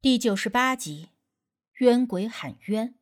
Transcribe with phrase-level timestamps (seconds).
[0.00, 1.08] 第九十八集，
[1.78, 2.94] 冤鬼喊冤。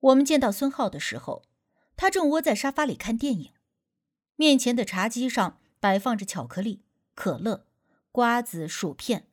[0.00, 1.44] 我们见到孙浩的时候，
[1.94, 3.52] 他正窝在沙发里看电影，
[4.34, 6.82] 面前的茶几上摆放着巧克力、
[7.14, 7.68] 可乐、
[8.10, 9.28] 瓜子、薯片，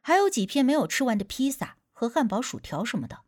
[0.00, 3.24] 还有几片没有吃完的披萨和汉堡、薯条什么的，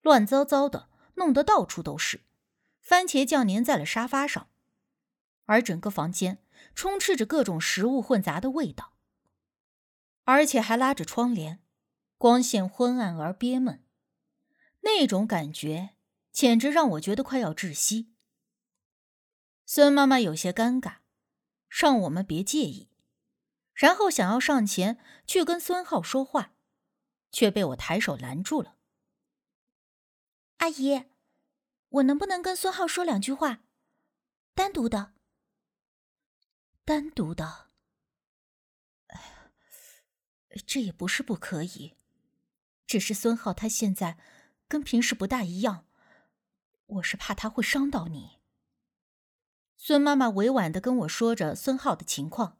[0.00, 2.22] 乱糟糟的，弄得到处都是，
[2.80, 4.48] 番茄酱粘在了沙发上，
[5.44, 6.38] 而整个房间
[6.74, 8.94] 充斥着各种食物混杂的味道。
[10.24, 11.62] 而且还拉着窗帘，
[12.16, 13.84] 光线昏暗而憋闷，
[14.80, 15.96] 那种感觉
[16.30, 18.14] 简直让我觉得快要窒息。
[19.66, 20.98] 孙妈妈有些尴尬，
[21.68, 22.90] 让我们别介意，
[23.72, 26.54] 然后想要上前去跟孙浩说话，
[27.30, 28.76] 却被我抬手拦住了。
[30.58, 31.04] 阿姨，
[31.88, 33.62] 我能不能跟孙浩说两句话，
[34.54, 35.14] 单独的？
[36.84, 37.69] 单独的。
[40.66, 41.94] 这也不是不可以，
[42.86, 44.18] 只是孙浩他现在
[44.66, 45.86] 跟平时不大一样，
[46.86, 48.38] 我是怕他会伤到你。
[49.76, 52.58] 孙妈妈委婉的跟我说着孙浩的情况。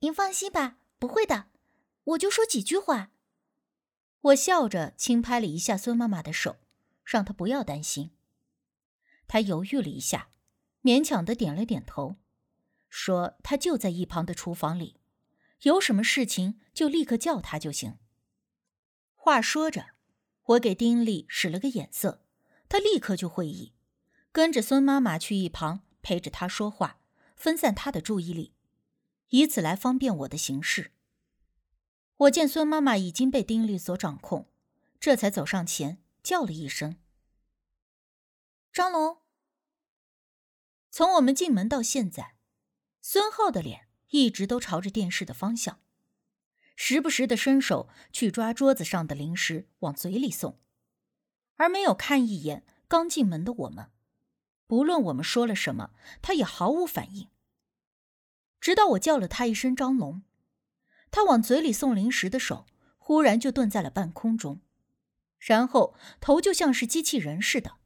[0.00, 1.48] 您放心吧，不会的，
[2.04, 3.10] 我就说几句话。
[4.20, 6.58] 我笑着轻拍了一下孙妈妈的手，
[7.04, 8.10] 让她不要担心。
[9.26, 10.28] 她犹豫了一下，
[10.82, 12.16] 勉强的点了点头，
[12.88, 15.00] 说她就在一旁的厨房里。
[15.62, 17.98] 有什么事情就立刻叫他就行。
[19.14, 19.94] 话说着，
[20.42, 22.24] 我给丁力使了个眼色，
[22.68, 23.74] 他立刻就会意，
[24.32, 27.00] 跟着孙妈妈去一旁陪着他说话，
[27.36, 28.54] 分散他的注意力，
[29.28, 30.92] 以此来方便我的行事。
[32.16, 34.48] 我见孙妈妈已经被丁力所掌控，
[34.98, 36.96] 这才走上前叫了一声
[38.72, 39.18] ：“张龙。”
[40.90, 42.36] 从我们进门到现在，
[43.00, 43.88] 孙浩的脸。
[44.12, 45.80] 一直都朝着电视的方向，
[46.76, 50.60] 时不时的伸手去抓桌子上的零食往嘴里送，
[51.56, 53.90] 而没有看一眼刚进门的我们。
[54.66, 57.28] 不论我们说了什么，他也毫无反应。
[58.60, 60.22] 直到我叫了他一声“张龙”，
[61.10, 62.66] 他往嘴里送零食的手
[62.98, 64.60] 忽然就顿在了半空中，
[65.38, 67.78] 然后头就像是机器人似的，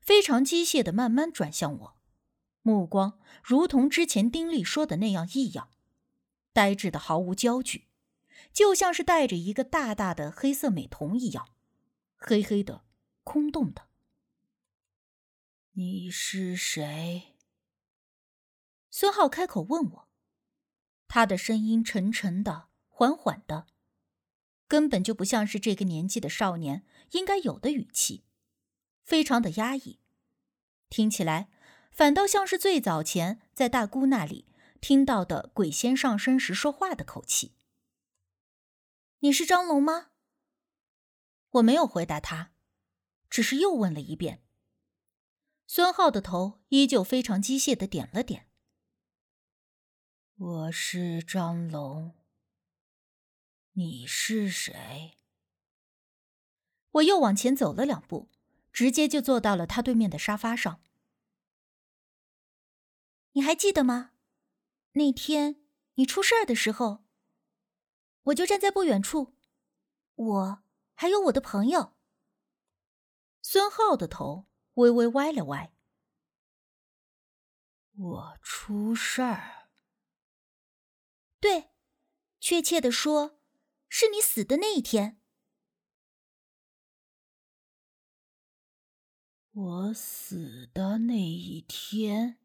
[0.00, 1.94] 非常机械的慢慢转向我。
[2.62, 5.70] 目光如同之前丁力说的那样异样，
[6.52, 7.88] 呆滞的毫无焦距，
[8.52, 11.48] 就像是戴着一个大大的黑色美瞳一样，
[12.16, 12.84] 黑黑的，
[13.22, 13.88] 空洞的。
[15.72, 17.36] 你是谁？
[18.90, 20.08] 孙浩开口问我，
[21.06, 23.66] 他的声音沉沉的，缓缓的，
[24.66, 28.24] 根本就不像是这个年纪的少年应该有的语气，
[29.04, 30.00] 非常的压抑，
[30.88, 31.48] 听起来。
[31.90, 34.46] 反倒像是最早前在大姑那里
[34.80, 37.54] 听到的鬼仙上身时说话的口气。
[39.20, 40.10] 你是张龙吗？
[41.50, 42.52] 我没有回答他，
[43.28, 44.42] 只是又问了一遍。
[45.66, 48.48] 孙浩的头依旧非常机械的点了点。
[50.36, 52.14] 我是张龙。
[53.72, 55.16] 你是谁？
[56.92, 58.28] 我又往前走了两步，
[58.72, 60.80] 直接就坐到了他对面的沙发上。
[63.32, 64.12] 你还记得吗？
[64.92, 65.62] 那天
[65.94, 67.04] 你出事儿的时候，
[68.24, 69.36] 我就站在不远处，
[70.14, 70.62] 我
[70.94, 71.96] 还有我的朋友。
[73.42, 75.72] 孙浩的头微微歪了歪。
[77.96, 79.70] 我出事儿？
[81.40, 81.70] 对，
[82.40, 83.40] 确切的说，
[83.88, 85.20] 是你死的那一天。
[89.50, 92.38] 我死的那一天。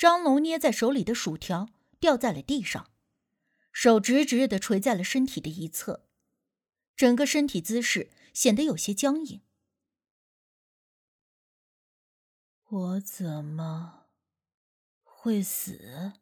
[0.00, 1.68] 张龙捏在手里的薯条
[1.98, 2.90] 掉在了地上，
[3.70, 6.08] 手直直的垂在了身体的一侧，
[6.96, 9.42] 整个身体姿势显得有些僵硬。
[12.64, 14.06] 我怎么
[15.02, 16.14] 会死？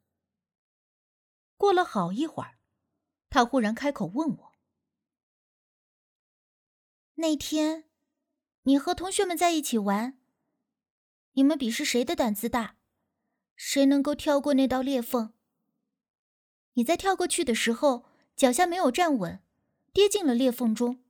[1.56, 2.58] 过了好一会儿，
[3.30, 4.52] 他忽然开口问我
[7.14, 7.88] ：“那天，
[8.62, 10.18] 你和同学们在一起玩，
[11.34, 12.74] 你们比试谁的胆子大？”
[13.58, 15.34] 谁能够跳过那道裂缝？
[16.74, 18.06] 你在跳过去的时候，
[18.36, 19.42] 脚下没有站稳，
[19.92, 21.02] 跌进了裂缝中，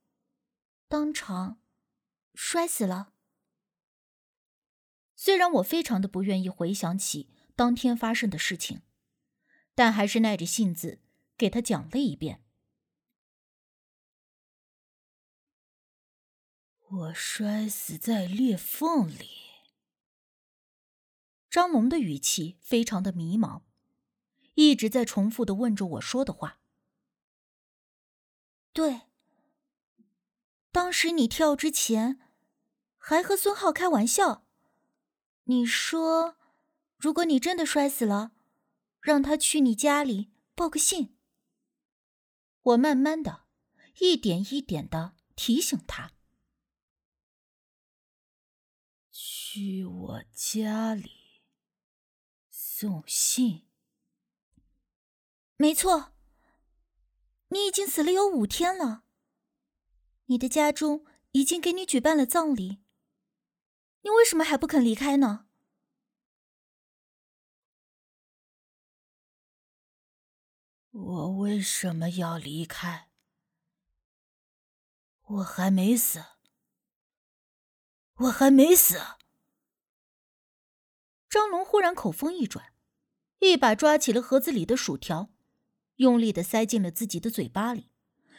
[0.89, 1.61] 当场
[2.35, 3.12] 摔死了。
[5.15, 8.81] 虽然我非常的不愿意回想起当天发生的事情，
[9.75, 11.01] 但还是耐着性子
[11.37, 12.43] 给他讲了一遍。
[16.89, 19.48] 我摔死在裂缝里。
[21.50, 23.62] 张龙的语气非常的迷茫，
[24.55, 26.61] 一直在重复的问着我说的话。
[28.73, 29.03] 对，
[30.71, 32.21] 当时你跳之前，
[32.97, 34.47] 还和孙浩开玩笑，
[35.45, 36.37] 你说，
[36.97, 38.33] 如果你真的摔死了，
[39.01, 41.17] 让他去你家里报个信。
[42.61, 43.47] 我慢慢的，
[44.01, 46.12] 一点一点的提醒他，
[49.11, 51.18] 去我家里
[52.81, 53.67] 送信。
[55.57, 56.13] 没错。
[57.49, 59.03] 你已经死了有五天了，
[60.27, 62.81] 你的家中已经给你举办了葬礼，
[64.03, 65.49] 你为什么还不肯离开呢？
[70.93, 73.11] 我为什么要离开？
[75.23, 76.25] 我还没死，
[78.19, 79.18] 我还没死。
[81.29, 82.73] 张龙忽然口风一转，
[83.41, 85.31] 一把抓起了盒子里的薯条。
[85.97, 87.91] 用力的塞进了自己的嘴巴里，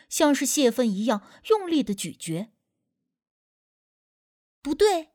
[0.08, 2.54] 像是泄愤一样用力的咀嚼。
[4.62, 5.10] 不对，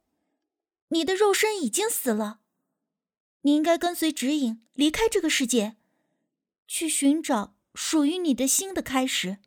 [0.89, 2.41] 你的肉身已经死了，
[3.41, 5.77] 你应该跟随指引离开这个世界，
[6.67, 9.39] 去寻找属于你的新的开始。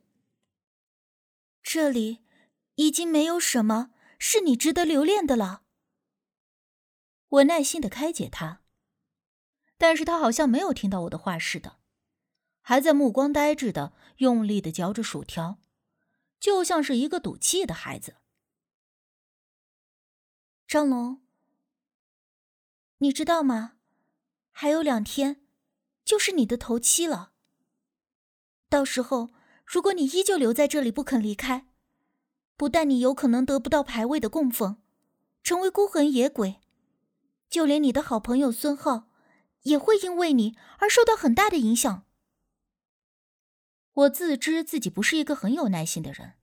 [1.62, 2.24] 这里
[2.76, 5.62] 已经没有什么是你值得留恋的了。
[7.30, 8.62] 我耐心的开解他，
[9.78, 11.78] 但是他好像没有听到我的话似的。
[12.62, 15.58] 还在目光呆滞的用力的嚼着薯条，
[16.40, 18.16] 就像是一个赌气的孩子。
[20.68, 21.22] 张龙，
[22.98, 23.78] 你知道吗？
[24.52, 25.42] 还有两天，
[26.04, 27.32] 就是你的头七了。
[28.68, 29.30] 到时候，
[29.66, 31.68] 如果你依旧留在这里不肯离开，
[32.58, 34.82] 不但你有可能得不到牌位的供奉，
[35.42, 36.60] 成为孤魂野鬼，
[37.58, 39.10] 就连你的好朋友孙浩，
[39.64, 42.06] 也会因为你而受到很大的影响。
[43.94, 46.36] 我自知自己不是一个很有耐心的人，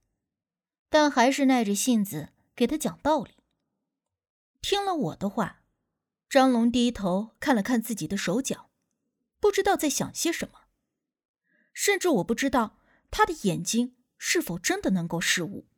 [0.88, 3.36] 但还是耐着性子给他讲道理。
[4.60, 5.62] 听了我的话，
[6.28, 8.70] 张龙低头看了看自己的手脚，
[9.38, 10.62] 不知道在想些什么，
[11.72, 12.80] 甚至我不知道
[13.12, 15.68] 他的眼睛是否真的能够视物，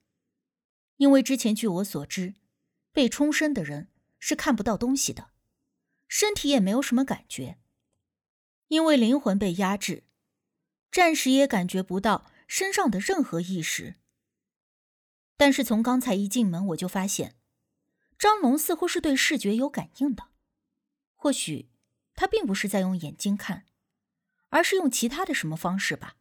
[0.96, 2.36] 因为之前据我所知，
[2.90, 3.88] 被冲身的人
[4.18, 5.30] 是看不到东西的，
[6.08, 7.58] 身体也没有什么感觉，
[8.68, 10.04] 因为灵魂被压制。
[10.90, 13.96] 暂时也感觉不到身上的任何意识，
[15.36, 17.36] 但是从刚才一进门，我就发现
[18.18, 20.28] 张龙似乎是对视觉有感应的。
[21.14, 21.68] 或许
[22.14, 23.66] 他并不是在用眼睛看，
[24.48, 26.16] 而是用其他的什么方式吧。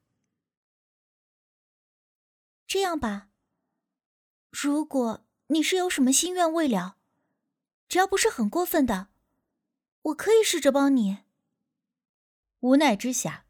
[2.67, 3.29] 这样吧，
[4.49, 6.97] 如果你是有什么心愿未了，
[7.87, 9.07] 只要不是很过分的，
[10.01, 11.19] 我可以试着帮你。
[12.59, 13.43] 无奈之下。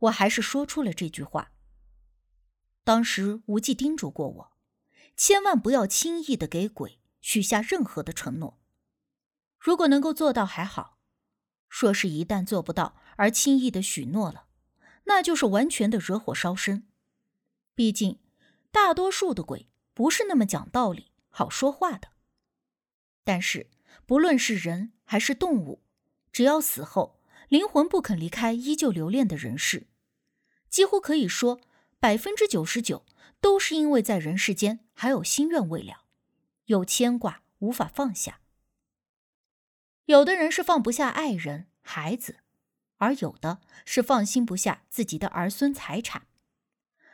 [0.00, 1.52] 我还是说出了这句话。
[2.84, 4.52] 当时无忌叮嘱过我，
[5.16, 8.60] 千万不要轻易的给鬼许下任何的承诺。
[9.58, 10.98] 如果能够做到还好，
[11.68, 14.48] 若是一旦做不到而轻易的许诺了，
[15.04, 16.86] 那就是完全的惹火烧身。
[17.74, 18.20] 毕竟，
[18.70, 22.08] 大多数的鬼不是那么讲道理、好说话的。
[23.24, 23.70] 但是，
[24.04, 25.82] 不论是人还是动物，
[26.30, 27.16] 只要死后。
[27.48, 29.86] 灵魂不肯离开，依旧留恋的人世，
[30.68, 31.60] 几乎可以说
[32.00, 33.06] 百分之九十九
[33.40, 36.06] 都是因为在人世间还有心愿未了，
[36.64, 38.40] 有牵挂无法放下。
[40.06, 42.40] 有的人是放不下爱人、孩子，
[42.96, 46.26] 而有的是放心不下自己的儿孙财产，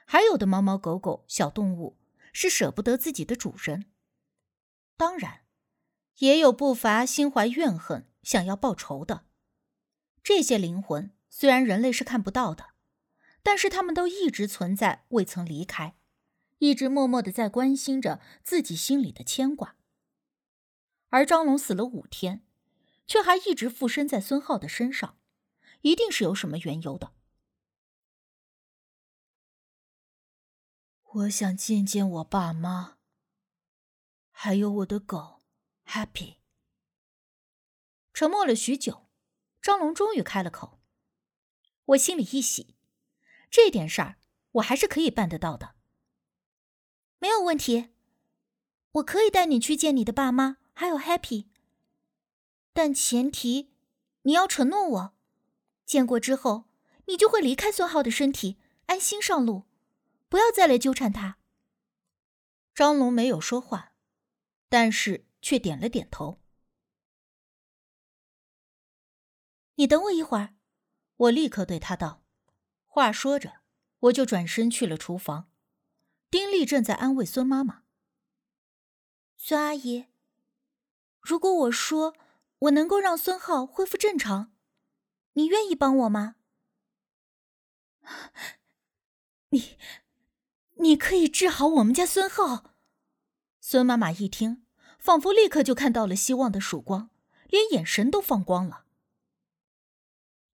[0.07, 1.99] 还有的猫猫狗狗、小动物
[2.33, 3.85] 是舍不得自己的主人。
[4.97, 5.42] 当然，
[6.23, 9.27] 也有不乏心怀怨恨、想要报仇的。
[10.23, 12.75] 这些灵魂虽然人类是看不到的，
[13.43, 15.97] 但是他们都一直存在，未曾离开，
[16.59, 19.75] 一直默默的在关心着自己心里的牵挂。
[21.09, 22.47] 而张龙死了五天，
[23.09, 25.19] 却还一直附身在孙浩的身上，
[25.81, 27.13] 一定是有什么缘由的。
[31.03, 32.99] 我想见见我爸妈，
[34.31, 35.42] 还有我的狗
[35.93, 36.37] ，Happy。
[38.15, 39.09] 沉默了许久。
[39.61, 40.81] 张龙终于开了口，
[41.85, 42.75] 我心里一喜，
[43.49, 44.19] 这点事儿
[44.53, 45.77] 我还是可以办得到的，
[47.21, 47.91] 没有问题。
[48.95, 51.47] 我可以带你去见你的爸妈，还有 Happy，
[52.73, 53.73] 但前提
[54.23, 55.15] 你要承诺我，
[55.87, 56.65] 见过之后
[57.07, 59.67] 你就会离开孙浩的身体，安心上路，
[60.29, 61.39] 不要再来纠缠他。
[62.75, 63.93] 张龙没有说话，
[64.69, 66.41] 但是却点了点头。
[69.75, 70.55] 你等我一会儿，
[71.17, 72.25] 我立刻对他道。
[72.87, 73.61] 话说着，
[74.01, 75.51] 我就转身去了厨房。
[76.31, 77.85] 丁力正在安慰孙妈妈
[79.37, 80.07] ：“孙阿姨，
[81.21, 82.15] 如果我说
[82.61, 84.55] 我能够让孙浩恢复正常，
[85.33, 86.37] 你愿意帮我吗？”
[89.51, 89.79] 你，
[90.77, 92.75] 你可以治好我们家孙浩。
[93.61, 94.62] 孙妈妈一听，
[95.03, 97.11] 仿佛立刻就看到了希望的曙光，
[97.49, 98.85] 连眼神都放光了。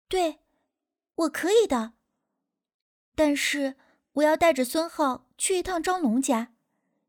[0.08, 0.40] 对，
[1.16, 1.96] 我可以的。
[3.14, 3.76] 但是
[4.14, 6.54] 我要带着孙浩去一趟张龙家，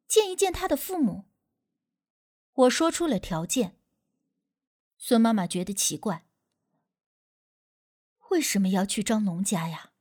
[0.09, 1.27] 见一见他的父母。
[2.55, 3.77] 我说出了条件。
[4.97, 6.27] 孙妈妈觉得奇怪：
[8.31, 9.93] 为什么要去张龙家呀？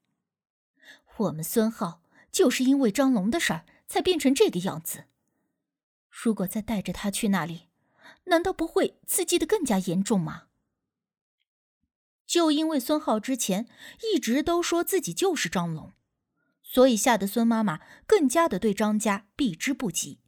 [1.18, 2.02] 我们孙浩
[2.32, 5.04] 就是因为张龙的事儿才变成这个样子。
[6.20, 7.68] 如果再带着他去那里，
[8.24, 10.48] 难道不会刺激的更加严重吗？
[12.26, 13.68] 就因为孙浩之前
[14.12, 15.94] 一直都说自己就是张龙，
[16.64, 20.20] 所以吓得孙妈妈更加的对张家避之不及，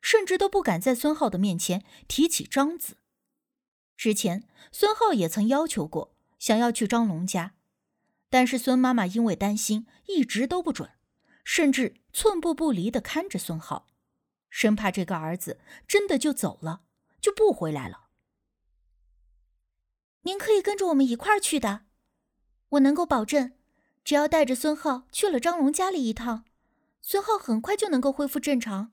[0.00, 2.96] 甚至都不敢在孙浩的面前提起张子。
[3.94, 7.52] 之前孙浩也曾要求过想要去张龙家。
[8.30, 10.90] 但是孙妈妈因为担心，一直都不准，
[11.44, 13.86] 甚至寸步不离的看着孙浩，
[14.48, 16.82] 生怕这个儿子真的就走了，
[17.20, 18.08] 就不回来了。
[20.22, 21.86] 您可以跟着我们一块儿去的，
[22.70, 23.52] 我能够保证，
[24.04, 26.44] 只要带着孙浩去了张龙家里一趟，
[27.00, 28.92] 孙浩很快就能够恢复正常。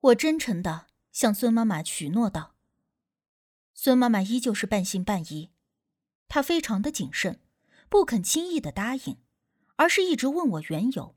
[0.00, 2.54] 我真诚的向孙妈妈许诺道。
[3.72, 5.50] 孙妈妈依旧是半信半疑，
[6.28, 7.40] 她非常的谨慎。
[7.90, 9.18] 不肯轻易的答应，
[9.76, 11.14] 而是一直问我缘由。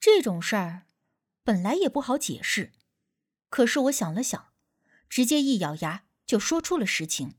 [0.00, 0.86] 这种事儿
[1.46, 2.72] 本来也不好解释，
[3.50, 4.48] 可是我想了想，
[5.08, 7.36] 直接一咬牙就说出了实情。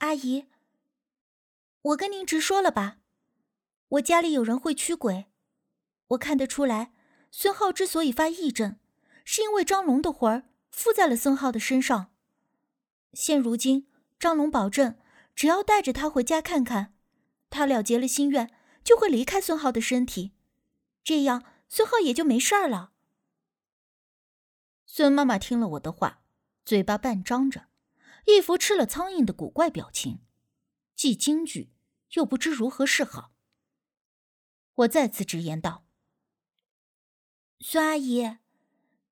[0.00, 0.44] 阿姨，
[1.80, 2.98] 我跟您直说了吧，
[3.88, 5.30] 我家里有人会驱鬼，
[6.08, 6.92] 我看得出来，
[7.30, 8.78] 孙浩之所以发癔症，
[9.24, 12.12] 是因为张龙的魂儿附在了孙浩的身上。
[13.14, 14.98] 现如今，张龙保证。
[15.34, 16.92] 只要带着他回家看看，
[17.48, 20.32] 他了结了心愿，就会离开孙浩的身体，
[21.02, 22.92] 这样孙浩也就没事儿了。
[24.84, 26.24] 孙妈妈听了我的话，
[26.64, 27.68] 嘴巴半张着，
[28.26, 30.20] 一副吃了苍蝇的古怪表情，
[30.96, 31.72] 既惊惧
[32.14, 33.32] 又不知如何是好。
[34.74, 35.84] 我再次直言道
[37.60, 38.38] ：“孙阿姨，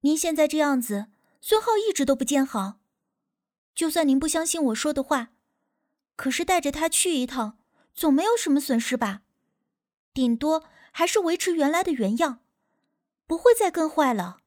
[0.00, 2.80] 您现在这样子，孙浩一直都不见好。
[3.72, 5.32] 就算您不相信我说的话。”
[6.16, 7.60] 可是带着他去一趟，
[7.94, 9.22] 总没有什么损失吧？
[10.12, 12.40] 顶多还是维持原来的原样，
[13.28, 14.38] 不会再更坏了。